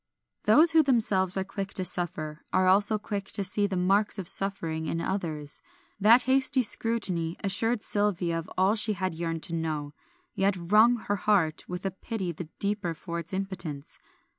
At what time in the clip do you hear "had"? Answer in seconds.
8.93-9.13